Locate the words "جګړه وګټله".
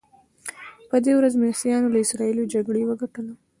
2.53-3.33